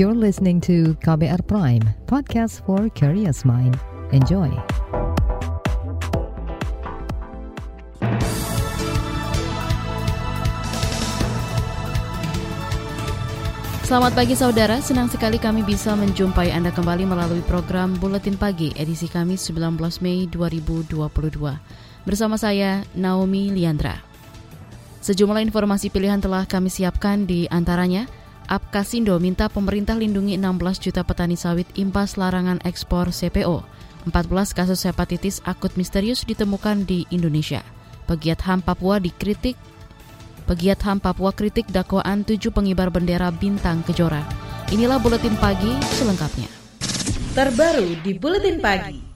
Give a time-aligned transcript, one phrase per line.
[0.00, 3.76] You're listening to KBR Prime, podcast for curious mind.
[4.16, 4.48] Enjoy.
[13.84, 19.04] Selamat pagi saudara, senang sekali kami bisa menjumpai Anda kembali melalui program Buletin Pagi edisi
[19.04, 20.96] Kamis 19 Mei 2022.
[22.08, 24.00] Bersama saya Naomi Liandra.
[25.04, 28.08] Sejumlah informasi pilihan telah kami siapkan di antaranya
[28.50, 33.62] Apkasindo minta pemerintah lindungi 16 juta petani sawit imbas larangan ekspor CPO.
[34.10, 37.62] 14 kasus hepatitis akut misterius ditemukan di Indonesia.
[38.10, 39.54] Pegiat HAM Papua dikritik
[40.50, 44.26] Pegiat HAM Papua kritik dakwaan tujuh pengibar bendera bintang kejora.
[44.74, 46.50] Inilah Buletin Pagi selengkapnya.
[47.38, 49.09] Terbaru di Buletin Pagi.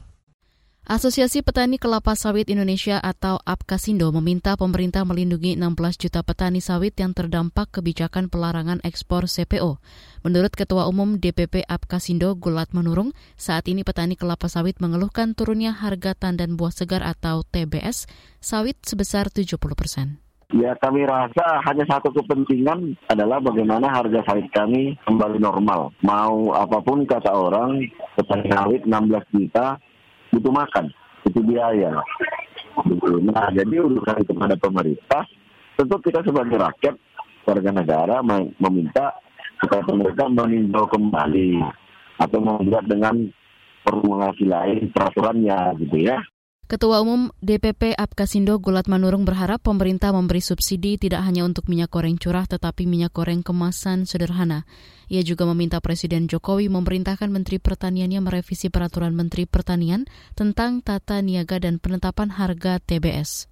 [0.84, 7.16] Asosiasi Petani Kelapa Sawit Indonesia atau APKasindo meminta pemerintah melindungi 16 juta petani sawit yang
[7.16, 9.80] terdampak kebijakan pelarangan ekspor CPO.
[10.28, 16.12] Menurut Ketua Umum DPP APKasindo Gulat Menurung, saat ini petani kelapa sawit mengeluhkan turunnya harga
[16.12, 18.04] tandan buah segar atau TBS
[18.44, 20.20] sawit sebesar 70 persen.
[20.52, 25.96] Ya kami rasa hanya satu kepentingan adalah bagaimana harga sawit kami kembali normal.
[26.04, 27.80] Mau apa pun kata orang,
[28.20, 29.80] petani sawit 16 juta
[30.34, 30.90] butuh makan,
[31.24, 31.94] itu biaya.
[33.22, 35.22] Nah jadi urusan kepada pemerintah,
[35.78, 36.94] tentu kita sebagai rakyat,
[37.46, 38.16] warga negara
[38.58, 39.14] meminta
[39.62, 41.62] supaya pemerintah meninjau kembali
[42.18, 43.30] atau membuat dengan
[43.86, 46.18] formulasi lain peraturannya gitu ya.
[46.64, 52.16] Ketua Umum DPP Apkasindo Gulat Manurung berharap pemerintah memberi subsidi tidak hanya untuk minyak goreng
[52.16, 54.64] curah tetapi minyak goreng kemasan sederhana.
[55.12, 61.60] Ia juga meminta Presiden Jokowi memerintahkan Menteri Pertaniannya merevisi peraturan Menteri Pertanian tentang tata niaga
[61.60, 63.44] dan penetapan harga TBS.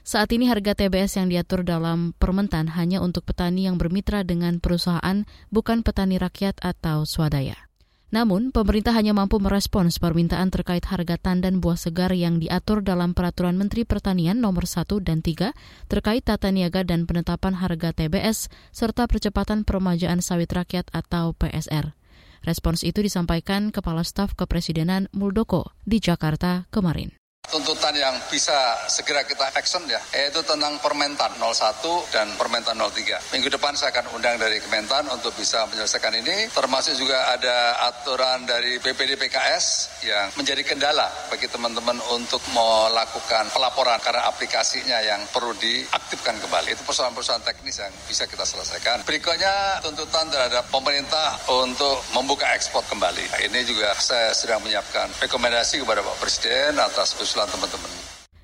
[0.00, 5.28] Saat ini harga TBS yang diatur dalam Permentan hanya untuk petani yang bermitra dengan perusahaan,
[5.52, 7.71] bukan petani rakyat atau swadaya.
[8.12, 13.56] Namun, pemerintah hanya mampu merespons permintaan terkait harga tandan buah segar yang diatur dalam Peraturan
[13.56, 15.56] Menteri Pertanian Nomor 1 dan 3
[15.88, 21.96] terkait tata niaga dan penetapan harga TBS serta percepatan peremajaan sawit rakyat atau PSR.
[22.44, 27.21] Respons itu disampaikan Kepala Staf Kepresidenan Muldoko di Jakarta kemarin.
[27.52, 33.20] Tuntutan yang bisa segera kita action ya, yaitu tentang Permentan 01 dan Permentan 03.
[33.28, 38.48] Minggu depan saya akan undang dari Kementan untuk bisa menyelesaikan ini, termasuk juga ada aturan
[38.48, 39.64] dari BPD PKS
[40.08, 46.72] yang menjadi kendala bagi teman-teman untuk melakukan pelaporan karena aplikasinya yang perlu diaktifkan kembali.
[46.72, 49.04] Itu persoalan-persoalan teknis yang bisa kita selesaikan.
[49.04, 53.44] Berikutnya tuntutan terhadap pemerintah untuk membuka ekspor kembali.
[53.44, 57.90] Ini juga saya sedang menyiapkan rekomendasi kepada Pak Presiden atas usulan teman-teman.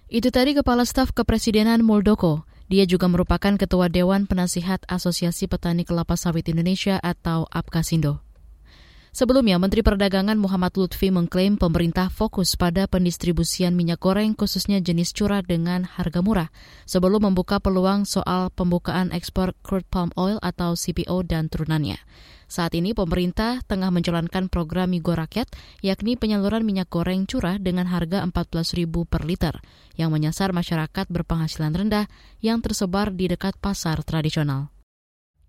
[0.08, 2.48] Itu tadi Kepala Staf Kepresidenan Muldoko.
[2.68, 8.27] Dia juga merupakan Ketua Dewan Penasihat Asosiasi Petani Kelapa Sawit Indonesia atau APKasindo.
[9.18, 15.42] Sebelumnya, Menteri Perdagangan Muhammad Lutfi mengklaim pemerintah fokus pada pendistribusian minyak goreng khususnya jenis curah
[15.42, 16.54] dengan harga murah
[16.86, 21.98] sebelum membuka peluang soal pembukaan ekspor crude palm oil atau CPO dan turunannya.
[22.46, 25.50] Saat ini pemerintah tengah menjalankan program Migo Rakyat,
[25.82, 29.58] yakni penyaluran minyak goreng curah dengan harga Rp14.000 per liter,
[29.98, 32.06] yang menyasar masyarakat berpenghasilan rendah
[32.38, 34.77] yang tersebar di dekat pasar tradisional.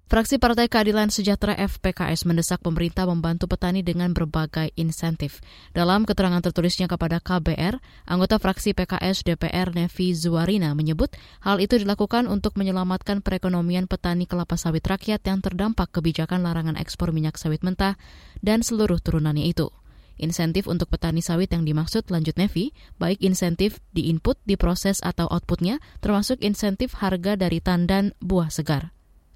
[0.10, 5.38] Fraksi Partai Keadilan Sejahtera FPKS mendesak pemerintah membantu petani dengan berbagai insentif.
[5.70, 7.78] Dalam keterangan tertulisnya kepada KBR,
[8.10, 11.14] anggota fraksi PKS DPR Nevi Zuarina menyebut
[11.46, 17.14] hal itu dilakukan untuk menyelamatkan perekonomian petani kelapa sawit rakyat yang terdampak kebijakan larangan ekspor
[17.14, 17.94] minyak sawit mentah
[18.42, 19.70] dan seluruh turunannya itu.
[20.18, 25.30] Insentif untuk petani sawit yang dimaksud lanjut Nevi, baik insentif di input, di proses atau
[25.30, 28.90] outputnya, termasuk insentif harga dari tandan buah segar.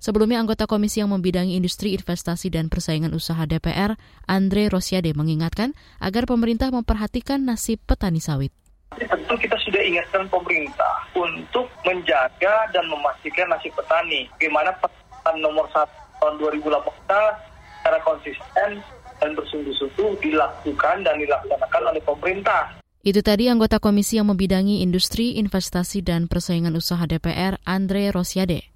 [0.03, 3.95] Sebelumnya anggota komisi yang membidangi industri investasi dan persaingan usaha DPR,
[4.27, 5.71] Andre Rosiade mengingatkan
[6.03, 8.51] agar pemerintah memperhatikan nasib petani sawit.
[8.99, 14.27] Tentu kita sudah ingatkan pemerintah untuk menjaga dan memastikan nasib petani.
[14.35, 16.83] Bagaimana pesan nomor satu tahun 2018
[17.79, 18.69] secara konsisten
[19.23, 22.75] dan bersungguh-sungguh dilakukan dan dilaksanakan oleh pemerintah.
[23.07, 28.72] Itu tadi anggota komisi yang membidangi industri, investasi, dan persaingan usaha DPR, Andre Rosiade.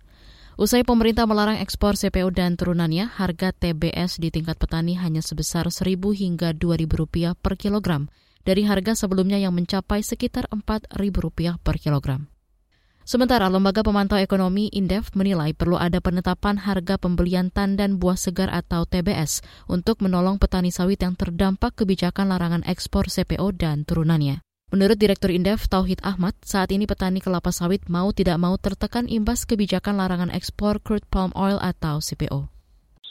[0.58, 6.04] Usai pemerintah melarang ekspor CPO dan turunannya, harga TBS di tingkat petani hanya sebesar rp
[6.18, 8.10] hingga Rp2.000 per kilogram,
[8.42, 12.34] dari harga sebelumnya yang mencapai sekitar Rp4.000 per kilogram.
[13.06, 18.90] Sementara Lembaga Pemantau Ekonomi Indef menilai perlu ada penetapan harga pembelian tandan buah segar atau
[18.90, 24.47] TBS untuk menolong petani sawit yang terdampak kebijakan larangan ekspor CPO dan turunannya.
[24.68, 29.48] Menurut Direktur Indef Tauhid Ahmad, saat ini petani kelapa sawit mau tidak mau tertekan imbas
[29.48, 32.57] kebijakan larangan ekspor crude palm oil atau CPO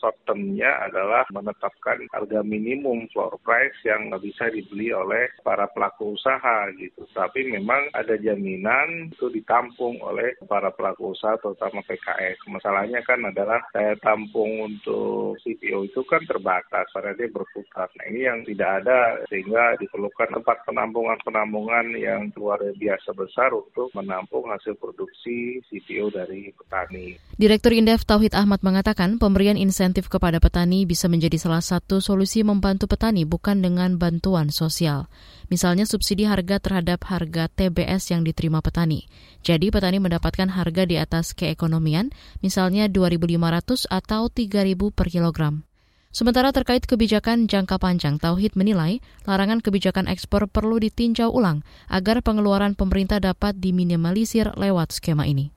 [0.07, 6.71] short termnya adalah menetapkan harga minimum floor price yang bisa dibeli oleh para pelaku usaha
[6.79, 7.03] gitu.
[7.11, 12.39] Tapi memang ada jaminan itu ditampung oleh para pelaku usaha terutama PKS.
[12.47, 17.91] Masalahnya kan adalah daya tampung untuk CPO itu kan terbatas karena dia berputar.
[17.99, 24.47] Nah ini yang tidak ada sehingga diperlukan tempat penampungan-penampungan yang luar biasa besar untuk menampung
[24.55, 27.19] hasil produksi CPO dari petani.
[27.35, 32.85] Direktur Indef Tauhid Ahmad mengatakan pemberian insentif kepada petani bisa menjadi salah satu solusi membantu
[32.85, 35.09] petani bukan dengan bantuan sosial.
[35.49, 39.09] Misalnya subsidi harga terhadap harga TBS yang diterima petani.
[39.41, 42.13] Jadi petani mendapatkan harga di atas keekonomian,
[42.45, 45.65] misalnya 2.500 atau 3.000 per kilogram.
[46.13, 52.77] Sementara terkait kebijakan jangka panjang, Tauhid menilai larangan kebijakan ekspor perlu ditinjau ulang agar pengeluaran
[52.77, 55.56] pemerintah dapat diminimalisir lewat skema ini.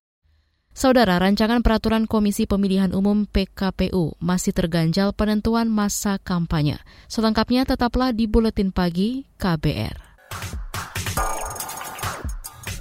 [0.70, 6.78] Saudara, rancangan peraturan Komisi Pemilihan Umum PKPU masih terganjal penentuan masa kampanye.
[7.10, 9.98] Selengkapnya tetaplah di Buletin Pagi KBR.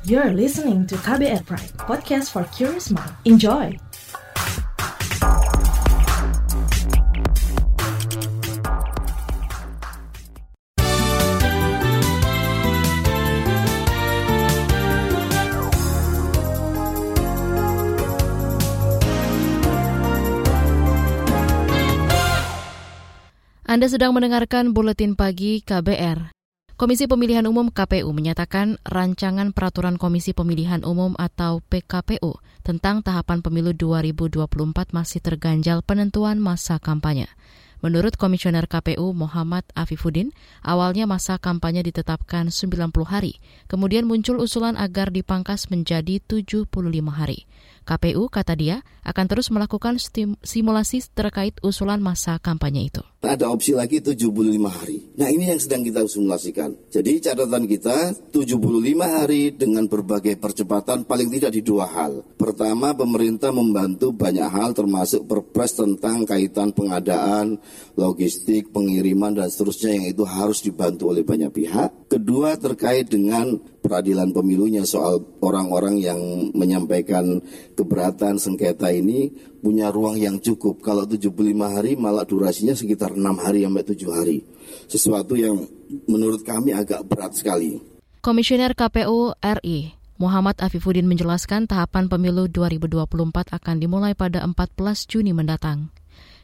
[0.08, 3.12] You're listening to KBR Pride, podcast for curious mind.
[3.28, 3.87] Enjoy!
[23.68, 26.32] Anda sedang mendengarkan buletin pagi KBR.
[26.80, 33.76] Komisi Pemilihan Umum KPU menyatakan rancangan peraturan Komisi Pemilihan Umum atau PKPU tentang tahapan pemilu
[33.76, 34.48] 2024
[34.96, 37.28] masih terganjal penentuan masa kampanye.
[37.84, 40.32] Menurut Komisioner KPU Muhammad Afifuddin,
[40.64, 43.36] awalnya masa kampanye ditetapkan 90 hari,
[43.68, 46.72] kemudian muncul usulan agar dipangkas menjadi 75
[47.12, 47.44] hari.
[47.88, 49.96] KPU, kata dia, akan terus melakukan
[50.44, 53.00] simulasi terkait usulan masa kampanye itu.
[53.18, 54.30] Ada opsi lagi 75
[54.70, 55.02] hari.
[55.18, 56.70] Nah ini yang sedang kita simulasikan.
[56.92, 58.54] Jadi catatan kita 75
[59.02, 62.22] hari dengan berbagai percepatan paling tidak di dua hal.
[62.38, 67.58] Pertama pemerintah membantu banyak hal termasuk perpres tentang kaitan pengadaan,
[67.98, 71.90] logistik, pengiriman dan seterusnya yang itu harus dibantu oleh banyak pihak.
[72.06, 76.20] Kedua terkait dengan peradilan pemilunya soal orang-orang yang
[76.52, 77.40] menyampaikan
[77.78, 79.30] keberatan sengketa ini
[79.62, 80.82] punya ruang yang cukup.
[80.82, 81.30] Kalau 75
[81.62, 84.38] hari malah durasinya sekitar 6 hari sampai 7 hari.
[84.90, 85.62] Sesuatu yang
[86.10, 87.78] menurut kami agak berat sekali.
[88.18, 95.94] Komisioner KPU RI Muhammad Afifuddin menjelaskan tahapan pemilu 2024 akan dimulai pada 14 Juni mendatang.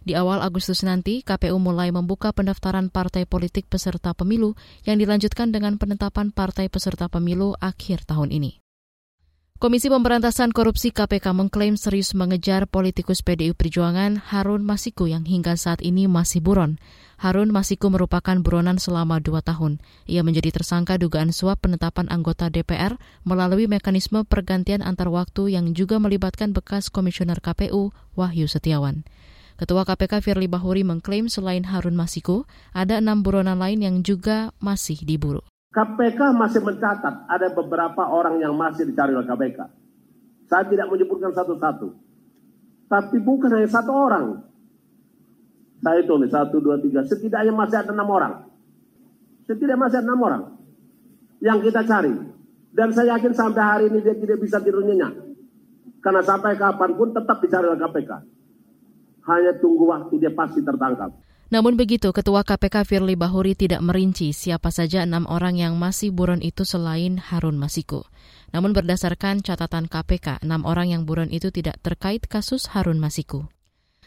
[0.07, 4.55] Di awal Agustus nanti, KPU mulai membuka pendaftaran partai politik peserta pemilu
[4.87, 8.64] yang dilanjutkan dengan penetapan partai peserta pemilu akhir tahun ini.
[9.65, 15.81] Komisi Pemberantasan Korupsi KPK mengklaim serius mengejar politikus PDI Perjuangan Harun Masiku yang hingga saat
[15.81, 16.77] ini masih buron.
[17.17, 19.81] Harun Masiku merupakan buronan selama dua tahun.
[20.05, 25.97] Ia menjadi tersangka dugaan suap penetapan anggota DPR melalui mekanisme pergantian antar waktu yang juga
[25.97, 27.89] melibatkan bekas komisioner KPU
[28.21, 29.09] Wahyu Setiawan.
[29.57, 32.45] Ketua KPK Firly Bahuri mengklaim selain Harun Masiku,
[32.77, 35.54] ada enam buronan lain yang juga masih diburu.
[35.75, 39.59] KPK masih mencatat ada beberapa orang yang masih dicari oleh KPK.
[40.47, 41.91] Saya tidak menyebutkan satu-satu.
[42.87, 44.39] Tapi bukan hanya satu orang.
[45.83, 47.03] Saya tulis satu, dua, tiga.
[47.03, 48.47] Setidaknya masih ada enam orang.
[49.51, 50.43] Setidaknya masih ada enam orang
[51.43, 52.15] yang kita cari.
[52.71, 54.87] Dan saya yakin sampai hari ini dia tidak bisa tidur.
[55.99, 58.11] Karena sampai kapan pun tetap dicari oleh KPK.
[59.27, 61.24] Hanya tunggu waktu dia pasti tertangkap.
[61.55, 66.43] Namun begitu, Ketua KPK Firly Bahuri tidak merinci siapa saja enam orang yang masih buron
[66.43, 68.03] itu selain Harun Masiku.
[68.51, 73.47] Namun berdasarkan catatan KPK, enam orang yang buron itu tidak terkait kasus Harun Masiku.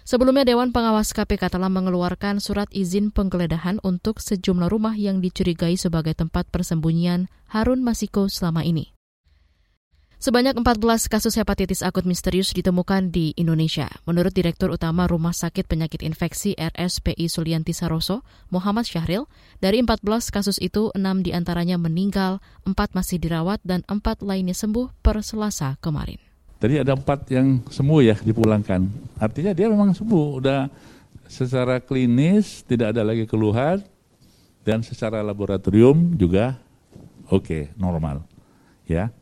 [0.04, 6.20] Sebelumnya Dewan Pengawas KPK telah mengeluarkan surat izin penggeledahan untuk sejumlah rumah yang dicurigai sebagai
[6.20, 8.97] tempat persembunyian Harun Masiku selama ini.
[10.18, 13.86] Sebanyak 14 kasus hepatitis akut misterius ditemukan di Indonesia.
[14.10, 19.30] Menurut Direktur Utama Rumah Sakit Penyakit Infeksi RSPI Sulianti Saroso, Muhammad Syahril,
[19.62, 24.90] dari 14 kasus itu 6 di antaranya meninggal, 4 masih dirawat, dan 4 lainnya sembuh
[25.06, 26.18] per selasa kemarin.
[26.58, 28.90] Tadi ada 4 yang sembuh ya dipulangkan.
[29.22, 30.66] Artinya dia memang sembuh, udah
[31.30, 33.86] secara klinis tidak ada lagi keluhan,
[34.66, 36.58] dan secara laboratorium juga
[37.30, 38.26] oke, okay, normal.
[38.90, 39.14] Ya,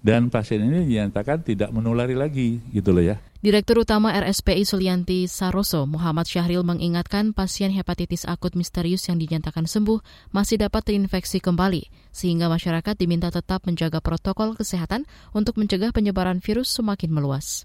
[0.00, 3.16] dan pasien ini dinyatakan tidak menulari lagi gitu loh ya.
[3.40, 10.28] Direktur Utama RSPI Sulianti Saroso, Muhammad Syahril mengingatkan pasien hepatitis akut misterius yang dinyatakan sembuh
[10.28, 16.68] masih dapat terinfeksi kembali, sehingga masyarakat diminta tetap menjaga protokol kesehatan untuk mencegah penyebaran virus
[16.68, 17.64] semakin meluas.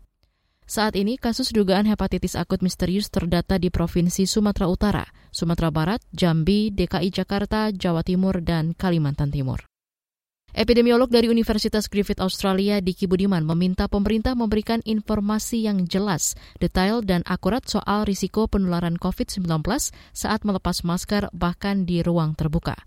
[0.63, 6.72] Saat ini, kasus dugaan hepatitis akut misterius terdata di Provinsi Sumatera Utara, Sumatera Barat, Jambi,
[6.72, 9.62] DKI Jakarta, Jawa Timur, dan Kalimantan Timur.
[10.56, 16.32] Epidemiolog dari Universitas Griffith Australia, Diki Budiman, meminta pemerintah memberikan informasi yang jelas,
[16.64, 19.44] detail, dan akurat soal risiko penularan COVID-19
[20.16, 22.80] saat melepas masker bahkan di ruang terbuka.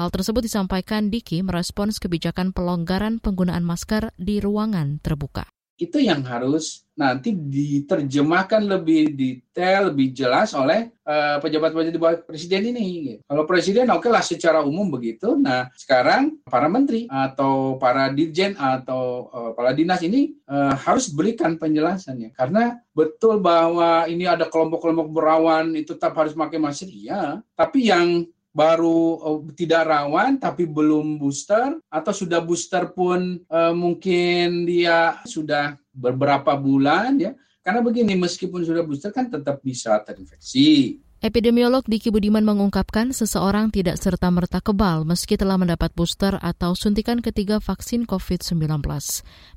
[0.00, 5.44] Hal tersebut disampaikan Diki merespons kebijakan pelonggaran penggunaan masker di ruangan terbuka
[5.80, 12.68] itu yang harus nanti diterjemahkan lebih detail, lebih jelas oleh uh, pejabat-pejabat di bawah presiden
[12.68, 12.84] ini.
[13.08, 13.20] Gitu.
[13.24, 15.40] Kalau presiden oke okay lah secara umum begitu.
[15.40, 22.36] Nah sekarang para menteri atau para dirjen atau uh, dinas ini uh, harus berikan penjelasannya.
[22.36, 27.40] Karena betul bahwa ini ada kelompok-kelompok berawan itu tetap harus pakai masker, iya.
[27.56, 34.66] Tapi yang baru uh, tidak rawan tapi belum booster atau sudah booster pun uh, mungkin
[34.66, 40.98] dia sudah beberapa bulan ya karena begini meskipun sudah booster kan tetap bisa terinfeksi.
[41.20, 47.60] Epidemiolog Diki Budiman mengungkapkan seseorang tidak serta-merta kebal meski telah mendapat booster atau suntikan ketiga
[47.60, 48.80] vaksin COVID-19.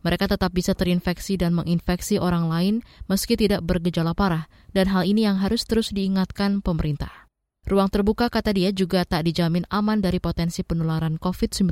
[0.03, 2.75] Mereka tetap bisa terinfeksi dan menginfeksi orang lain
[3.07, 7.22] meski tidak bergejala parah, dan hal ini yang harus terus diingatkan pemerintah.
[7.63, 11.71] Ruang terbuka, kata dia, juga tak dijamin aman dari potensi penularan COVID-19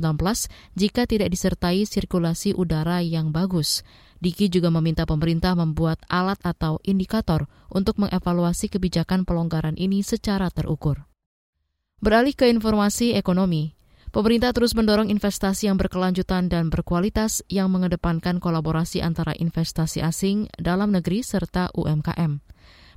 [0.72, 3.84] jika tidak disertai sirkulasi udara yang bagus.
[4.16, 11.04] Diki juga meminta pemerintah membuat alat atau indikator untuk mengevaluasi kebijakan pelonggaran ini secara terukur.
[12.00, 13.76] Beralih ke informasi ekonomi,
[14.16, 20.88] pemerintah terus mendorong investasi yang berkelanjutan dan berkualitas yang mengedepankan kolaborasi antara investasi asing, dalam
[20.88, 22.51] negeri, serta UMKM.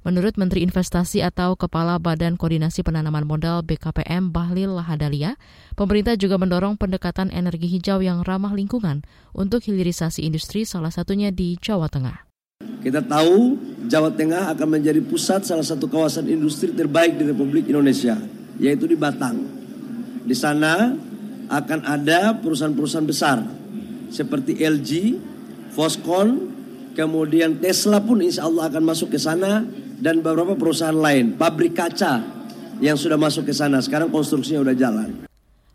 [0.05, 5.33] Menurut Menteri Investasi atau Kepala Badan Koordinasi Penanaman Modal BKPM Bahlil Lahadalia,
[5.73, 9.01] pemerintah juga mendorong pendekatan energi hijau yang ramah lingkungan
[9.33, 12.21] untuk hilirisasi industri salah satunya di Jawa Tengah.
[12.85, 13.57] Kita tahu
[13.89, 18.13] Jawa Tengah akan menjadi pusat salah satu kawasan industri terbaik di Republik Indonesia,
[18.61, 19.41] yaitu di Batang.
[20.21, 20.93] Di sana
[21.49, 23.41] akan ada perusahaan-perusahaan besar
[24.13, 25.17] seperti LG,
[25.73, 26.29] Foxconn,
[26.93, 29.65] kemudian Tesla pun insya Allah akan masuk ke sana
[29.99, 32.23] dan beberapa perusahaan lain, pabrik kaca
[32.83, 33.79] yang sudah masuk ke sana.
[33.79, 35.09] Sekarang konstruksinya sudah jalan.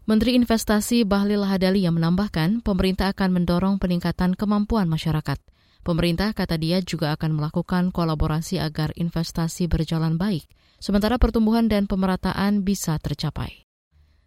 [0.08, 5.38] Menteri Investasi Bahlil Hadali yang menambahkan, pemerintah akan mendorong peningkatan kemampuan masyarakat.
[5.80, 10.44] Pemerintah, kata dia, juga akan melakukan kolaborasi agar investasi berjalan baik,
[10.82, 13.64] sementara pertumbuhan dan pemerataan bisa tercapai.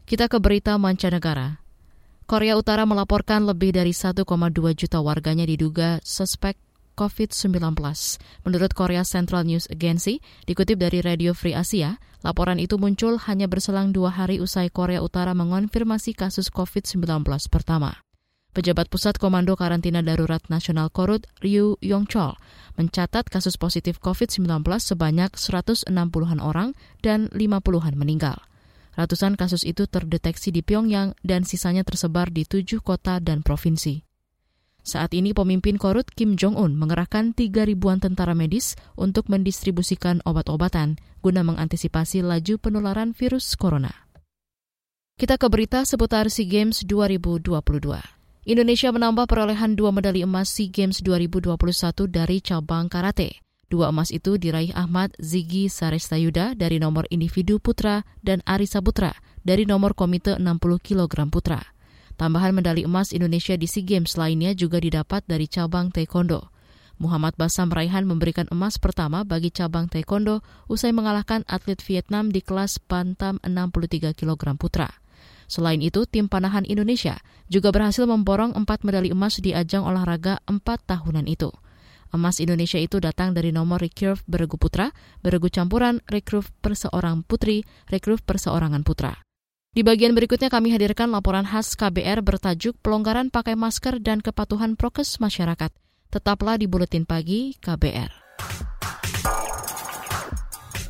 [0.07, 1.61] Kita ke berita mancanegara.
[2.23, 4.23] Korea Utara melaporkan lebih dari 1,2
[4.73, 6.55] juta warganya diduga suspek
[6.93, 7.75] COVID-19.
[8.45, 13.91] Menurut Korea Central News Agency, dikutip dari Radio Free Asia, laporan itu muncul hanya berselang
[13.91, 17.99] dua hari usai Korea Utara mengonfirmasi kasus COVID-19 pertama.
[18.53, 22.37] Pejabat Pusat Komando Karantina Darurat Nasional Korut, Ryu Yong-chol,
[22.77, 28.37] mencatat kasus positif COVID-19 sebanyak 160-an orang dan 50-an meninggal.
[28.93, 34.05] Ratusan kasus itu terdeteksi di Pyongyang dan sisanya tersebar di tujuh kota dan provinsi.
[34.83, 41.39] Saat ini pemimpin Korut Kim Jong-un mengerahkan 3 ribuan tentara medis untuk mendistribusikan obat-obatan guna
[41.39, 44.03] mengantisipasi laju penularan virus corona.
[45.15, 47.47] Kita ke berita seputar SEA Games 2022.
[48.43, 51.55] Indonesia menambah perolehan dua medali emas SEA Games 2021
[52.11, 53.39] dari cabang karate.
[53.71, 59.15] Dua emas itu diraih Ahmad Zigi Sarestayuda dari nomor individu putra dan Arisa Putra
[59.47, 61.72] dari nomor komite 60 kg putra.
[62.23, 66.47] Tambahan medali emas Indonesia di SEA Games lainnya juga didapat dari cabang taekwondo.
[66.95, 70.39] Muhammad Basam Raihan memberikan emas pertama bagi cabang taekwondo
[70.71, 74.87] usai mengalahkan atlet Vietnam di kelas bantam 63 kg putra.
[75.51, 77.19] Selain itu, tim panahan Indonesia
[77.51, 81.51] juga berhasil memborong empat medali emas di ajang olahraga empat tahunan itu.
[82.15, 88.23] Emas Indonesia itu datang dari nomor recurve beregu putra, beregu campuran, recurve perseorang putri, recurve
[88.23, 89.19] perseorangan putra.
[89.73, 95.17] Di bagian berikutnya kami hadirkan laporan khas KBR bertajuk Pelonggaran Pakai Masker dan Kepatuhan Prokes
[95.17, 95.73] Masyarakat.
[96.13, 98.13] Tetaplah di Buletin Pagi KBR.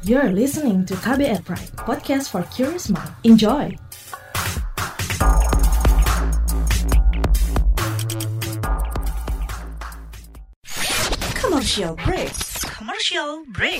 [0.03, 3.07] You're listening to KBR Pride, podcast for curious mind.
[3.23, 3.71] Enjoy!
[11.39, 12.35] Commercial break.
[12.67, 13.79] Commercial break.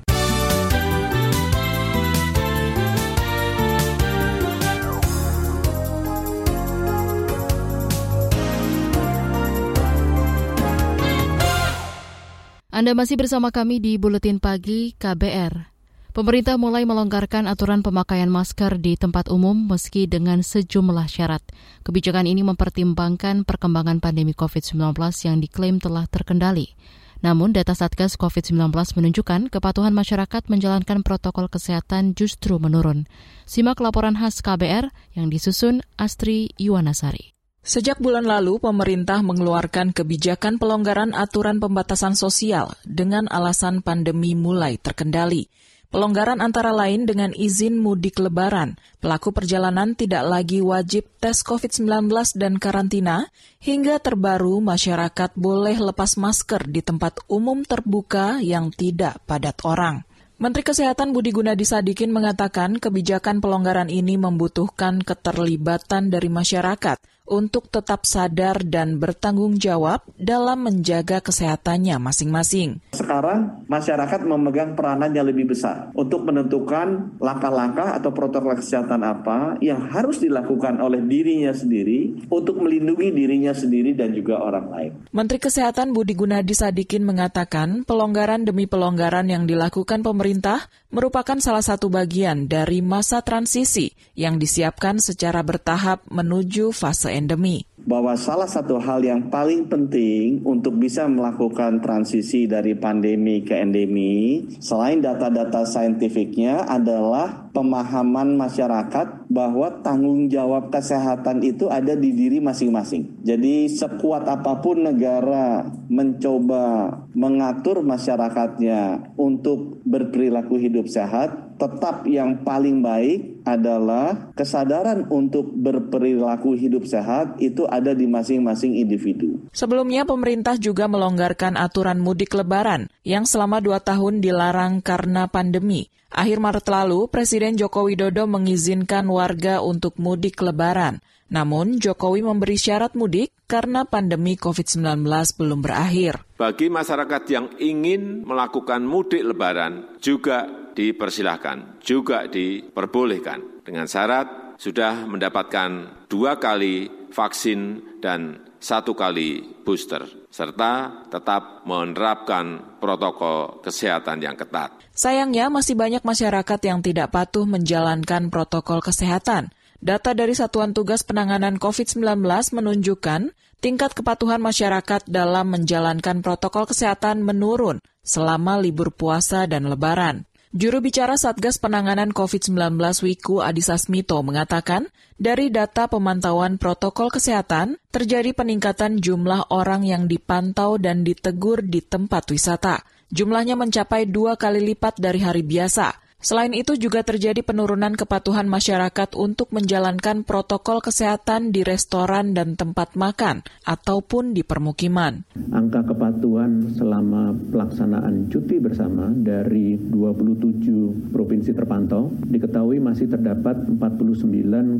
[12.71, 15.75] Anda masih bersama kami di Buletin Pagi KBR.
[16.15, 21.43] Pemerintah mulai melonggarkan aturan pemakaian masker di tempat umum meski dengan sejumlah syarat.
[21.83, 24.87] Kebijakan ini mempertimbangkan perkembangan pandemi COVID-19
[25.27, 26.71] yang diklaim telah terkendali.
[27.19, 33.03] Namun data Satgas COVID-19 menunjukkan kepatuhan masyarakat menjalankan protokol kesehatan justru menurun.
[33.43, 37.35] Simak laporan khas KBR yang disusun Astri Yuwanasari.
[37.61, 45.45] Sejak bulan lalu, pemerintah mengeluarkan kebijakan pelonggaran aturan pembatasan sosial dengan alasan pandemi mulai terkendali.
[45.93, 52.57] Pelonggaran antara lain dengan izin mudik lebaran, pelaku perjalanan tidak lagi wajib tes COVID-19 dan
[52.57, 53.29] karantina,
[53.61, 60.01] hingga terbaru masyarakat boleh lepas masker di tempat umum terbuka yang tidak padat orang.
[60.41, 66.97] Menteri Kesehatan Budi Gunadi Sadikin mengatakan kebijakan pelonggaran ini membutuhkan keterlibatan dari masyarakat
[67.27, 72.81] untuk tetap sadar dan bertanggung jawab dalam menjaga kesehatannya masing-masing.
[72.97, 79.79] Sekarang masyarakat memegang peranan yang lebih besar untuk menentukan langkah-langkah atau protokol kesehatan apa yang
[79.91, 84.91] harus dilakukan oleh dirinya sendiri untuk melindungi dirinya sendiri dan juga orang lain.
[85.13, 91.87] Menteri Kesehatan Budi Gunadi Sadikin mengatakan pelonggaran demi pelonggaran yang dilakukan pemerintah merupakan salah satu
[91.87, 99.01] bagian dari masa transisi yang disiapkan secara bertahap menuju fase endemi bahwa salah satu hal
[99.01, 107.49] yang paling penting untuk bisa melakukan transisi dari pandemi ke endemi, selain data-data saintifiknya adalah
[107.51, 113.25] pemahaman masyarakat bahwa tanggung jawab kesehatan itu ada di diri masing-masing.
[113.25, 122.79] Jadi sekuat apa pun negara mencoba mengatur masyarakatnya untuk berperilaku hidup sehat, tetap yang paling
[122.79, 129.41] baik adalah kesadaran untuk berperilaku hidup sehat itu ada di masing-masing individu.
[129.51, 135.89] Sebelumnya, pemerintah juga melonggarkan aturan mudik lebaran yang selama dua tahun dilarang karena pandemi.
[136.11, 140.99] Akhir Maret lalu, Presiden Joko Widodo mengizinkan warga untuk mudik lebaran.
[141.31, 145.03] Namun, Jokowi memberi syarat mudik karena pandemi COVID-19
[145.35, 146.23] belum berakhir.
[146.39, 156.05] Bagi masyarakat yang ingin melakukan mudik lebaran juga dipersilahkan, juga diperbolehkan dengan syarat sudah mendapatkan
[156.07, 164.79] dua kali vaksin dan satu kali booster, serta tetap menerapkan protokol kesehatan yang ketat.
[164.93, 169.49] Sayangnya masih banyak masyarakat yang tidak patuh menjalankan protokol kesehatan.
[169.81, 172.21] Data dari Satuan Tugas Penanganan COVID-19
[172.53, 173.33] menunjukkan
[173.65, 180.29] tingkat kepatuhan masyarakat dalam menjalankan protokol kesehatan menurun selama libur puasa dan lebaran.
[180.53, 184.85] Juru bicara Satgas Penanganan COVID-19 Wiku Adhisa Smito mengatakan,
[185.17, 192.29] dari data pemantauan protokol kesehatan, terjadi peningkatan jumlah orang yang dipantau dan ditegur di tempat
[192.29, 192.85] wisata.
[193.09, 196.00] Jumlahnya mencapai dua kali lipat dari hari biasa.
[196.21, 202.93] Selain itu juga terjadi penurunan kepatuhan masyarakat untuk menjalankan protokol kesehatan di restoran dan tempat
[202.93, 205.25] makan ataupun di permukiman.
[205.49, 214.77] Angka kepatuhan selama pelaksanaan cuti bersama dari 27 provinsi terpantau diketahui masih terdapat 49,5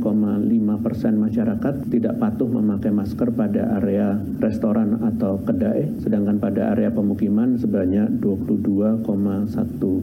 [0.86, 7.58] persen masyarakat tidak patuh memakai masker pada area restoran atau kedai, sedangkan pada area pemukiman
[7.58, 9.10] sebanyak 22,1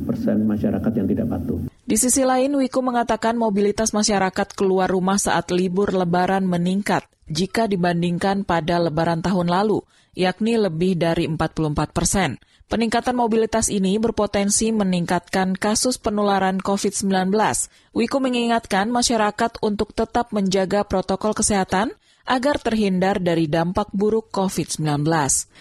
[0.02, 1.68] persen masyarakat yang tidak patuh.
[1.84, 8.48] Di sisi lain, Wiku mengatakan mobilitas masyarakat keluar rumah saat libur lebaran meningkat jika dibandingkan
[8.48, 9.84] pada lebaran tahun lalu,
[10.16, 12.40] yakni lebih dari 44 persen.
[12.68, 17.32] Peningkatan mobilitas ini berpotensi meningkatkan kasus penularan COVID-19.
[17.96, 21.96] Wiku mengingatkan masyarakat untuk tetap menjaga protokol kesehatan
[22.28, 25.08] agar terhindar dari dampak buruk COVID-19.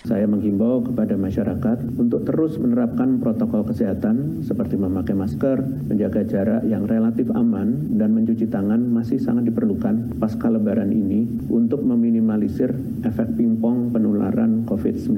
[0.04, 6.84] Saya menghimbau kepada masyarakat untuk terus menerapkan protokol kesehatan seperti memakai masker, menjaga jarak yang
[6.84, 12.76] relatif aman, dan mencuci tangan masih sangat diperlukan pasca lebaran ini untuk meminimalisir
[13.08, 15.16] efek pingpong penularan COVID-19.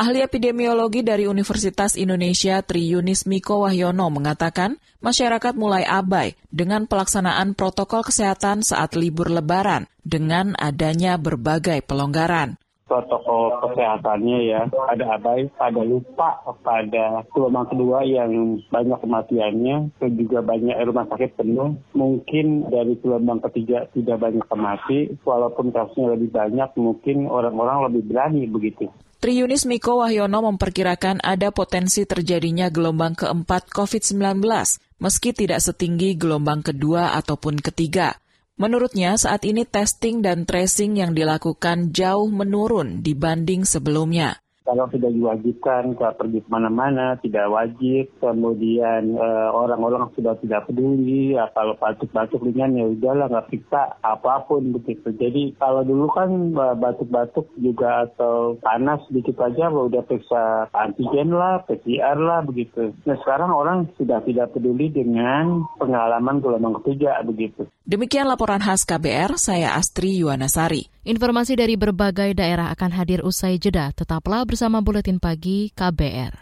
[0.00, 7.52] Ahli epidemiologi dari Universitas Indonesia Tri Yunis Miko Wahyono mengatakan masyarakat mulai abai dengan pelaksanaan
[7.52, 12.56] protokol kesehatan saat libur lebaran dengan adanya berbagai pelonggaran.
[12.84, 20.44] Protokol kesehatannya ya ada abai ada lupa pada gelombang kedua yang banyak kematiannya dan juga
[20.44, 21.80] banyak rumah sakit penuh.
[21.96, 25.16] Mungkin dari gelombang ketiga tidak banyak kemati.
[25.24, 28.92] Walaupun kasusnya lebih banyak mungkin orang-orang lebih berani begitu.
[29.24, 34.44] Triunis Miko Wahyono memperkirakan ada potensi terjadinya gelombang keempat COVID-19
[35.04, 38.16] meski tidak setinggi gelombang kedua ataupun ketiga.
[38.56, 45.92] Menurutnya, saat ini testing dan tracing yang dilakukan jauh menurun dibanding sebelumnya kalau tidak diwajibkan
[45.92, 52.40] ke pergi ke mana-mana, tidak wajib, kemudian eh, orang-orang sudah tidak peduli, ya, kalau batuk-batuk
[52.40, 55.12] ringan ya udahlah nggak periksa apa pun begitu.
[55.12, 61.60] Jadi kalau dulu kan eh, batuk-batuk juga atau panas sedikit aja udah periksa antigen lah,
[61.68, 62.96] PCR lah begitu.
[63.04, 67.68] Nah sekarang orang sudah tidak peduli dengan pengalaman gelombang ketiga begitu.
[67.84, 70.88] Demikian laporan khas KBR, saya Astri Yuwanasari.
[71.04, 73.92] Informasi dari berbagai daerah akan hadir usai jeda.
[73.92, 76.32] Tetaplah bersama Buletin Pagi KBR.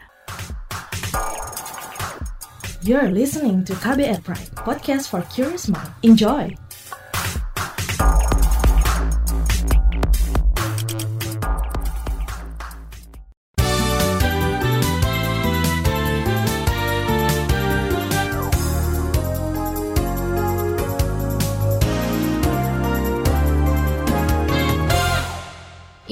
[2.87, 5.90] You're listening to KBR Pride, podcast for curious mind.
[6.07, 6.62] Enjoy!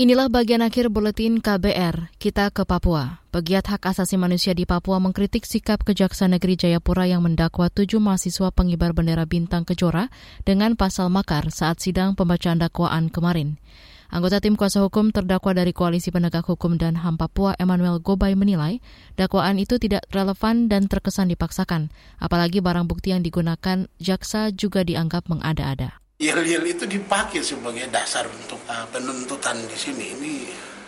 [0.01, 2.17] Inilah bagian akhir buletin KBR.
[2.17, 3.21] Kita ke Papua.
[3.29, 8.49] Pegiat hak asasi manusia di Papua mengkritik sikap Kejaksaan Negeri Jayapura yang mendakwa tujuh mahasiswa
[8.49, 10.09] pengibar bendera bintang kejora
[10.49, 13.61] dengan pasal makar saat sidang pembacaan dakwaan kemarin.
[14.09, 18.81] Anggota tim kuasa hukum terdakwa dari Koalisi Penegak Hukum dan HAM Papua Emmanuel Gobay menilai
[19.21, 25.29] dakwaan itu tidak relevan dan terkesan dipaksakan, apalagi barang bukti yang digunakan jaksa juga dianggap
[25.29, 26.00] mengada-ada.
[26.21, 30.13] Yel-yel itu dipakai sebagai dasar untuk uh, penuntutan di sini.
[30.21, 30.33] Ini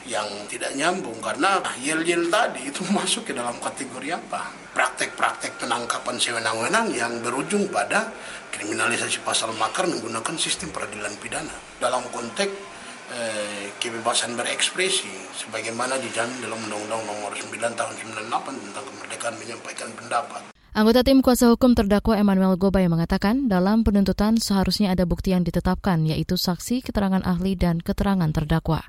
[0.05, 4.53] yang tidak nyambung karena yel-yel tadi itu masuk ke dalam kategori apa?
[4.77, 8.13] Praktek-praktek penangkapan sewenang-wenang yang berujung pada
[8.53, 11.57] kriminalisasi pasal makar menggunakan sistem peradilan pidana.
[11.81, 12.53] Dalam konteks
[13.17, 20.62] eh, kebebasan berekspresi sebagaimana dijamin dalam Undang-Undang Nomor 9 Tahun 98 tentang kemerdekaan menyampaikan pendapat.
[20.73, 26.01] Anggota tim kuasa hukum terdakwa Emmanuel Gobay mengatakan dalam penuntutan seharusnya ada bukti yang ditetapkan
[26.09, 28.81] yaitu saksi, keterangan ahli, dan keterangan terdakwa.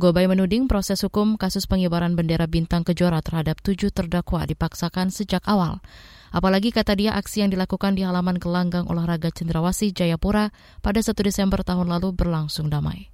[0.00, 5.84] Gobay menuding proses hukum kasus pengibaran bendera bintang kejora terhadap tujuh terdakwa dipaksakan sejak awal.
[6.32, 10.48] Apalagi kata dia aksi yang dilakukan di halaman gelanggang olahraga Cendrawasih Jayapura
[10.80, 13.12] pada 1 Desember tahun lalu berlangsung damai.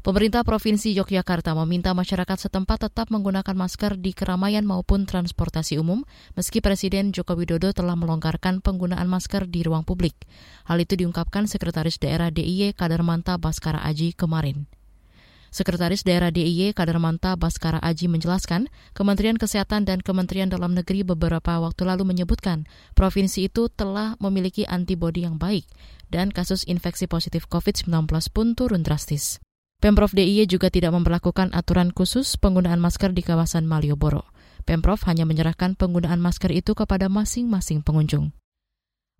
[0.00, 6.08] Pemerintah Provinsi Yogyakarta meminta masyarakat setempat tetap menggunakan masker di keramaian maupun transportasi umum,
[6.40, 10.16] meski Presiden Joko Widodo telah melonggarkan penggunaan masker di ruang publik.
[10.64, 14.64] Hal itu diungkapkan Sekretaris Daerah DIY Kadarmanta Baskara Aji kemarin.
[15.52, 21.84] Sekretaris Daerah DIY Kadarmanta Baskara Aji menjelaskan, Kementerian Kesehatan dan Kementerian Dalam Negeri beberapa waktu
[21.84, 22.64] lalu menyebutkan
[22.96, 25.68] provinsi itu telah memiliki antibodi yang baik
[26.08, 29.44] dan kasus infeksi positif COVID-19 pun turun drastis.
[29.80, 34.28] Pemprov DIY juga tidak memperlakukan aturan khusus penggunaan masker di kawasan Malioboro.
[34.68, 38.36] Pemprov hanya menyerahkan penggunaan masker itu kepada masing-masing pengunjung.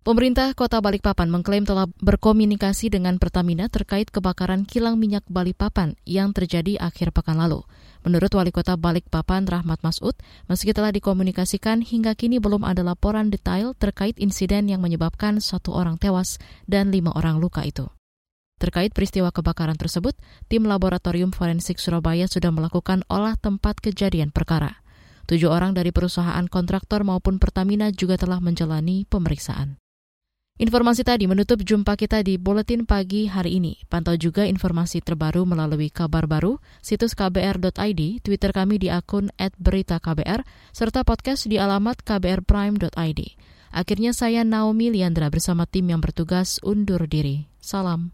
[0.05, 6.77] Pemerintah Kota Balikpapan mengklaim telah berkomunikasi dengan Pertamina terkait kebakaran kilang minyak Balikpapan yang terjadi
[6.77, 7.65] akhir pekan lalu.
[8.05, 10.13] Menurut Wali Kota Balikpapan Rahmat Masud,
[10.45, 15.97] meski telah dikomunikasikan, hingga kini belum ada laporan detail terkait insiden yang menyebabkan satu orang
[15.97, 17.85] tewas dan lima orang luka itu.
[18.61, 20.13] Terkait peristiwa kebakaran tersebut,
[20.45, 24.85] tim Laboratorium Forensik Surabaya sudah melakukan olah tempat kejadian perkara.
[25.25, 29.81] Tujuh orang dari perusahaan kontraktor maupun Pertamina juga telah menjalani pemeriksaan.
[30.61, 33.81] Informasi tadi menutup jumpa kita di Buletin Pagi hari ini.
[33.89, 41.01] Pantau juga informasi terbaru melalui kabar baru, situs kbr.id, Twitter kami di akun @beritaKBR, serta
[41.01, 43.21] podcast di alamat kbrprime.id.
[43.73, 47.49] Akhirnya saya Naomi Liandra bersama tim yang bertugas undur diri.
[47.57, 48.13] Salam.